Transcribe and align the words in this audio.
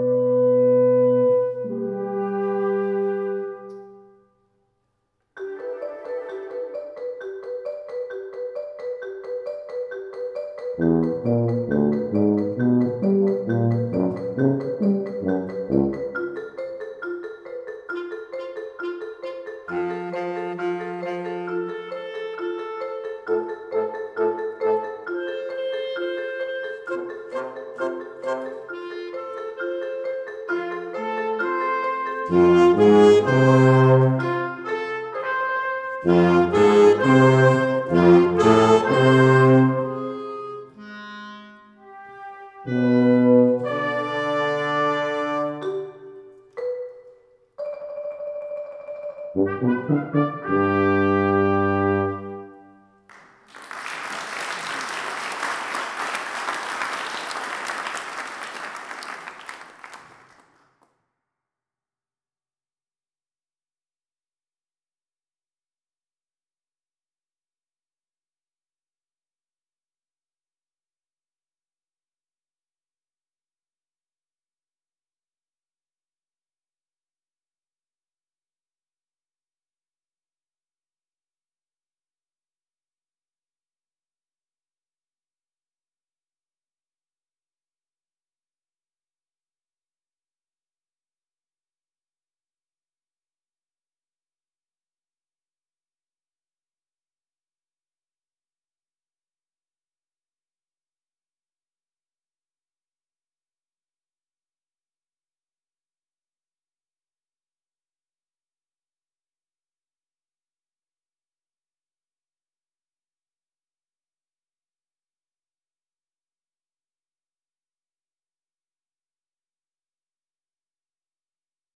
Thank 32.29 32.53